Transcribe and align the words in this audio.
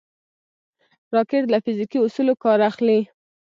راکټ 1.15 1.43
له 1.53 1.57
فزیکي 1.65 1.97
اصولو 2.01 2.33
کار 2.43 2.59
اخلي 2.69 2.99